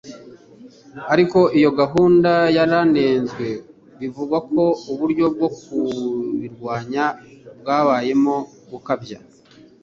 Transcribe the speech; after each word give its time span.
ariko 1.13 1.39
iyo 1.57 1.71
gahunda 1.79 2.31
yaranenzwe 2.57 3.47
bivugwa 3.99 4.37
ko 4.51 4.63
uburyo 4.91 5.25
bwo 5.33 5.47
kubirwanya 5.57 7.05
bwabayemo 7.59 8.35
gukabya 8.71 9.19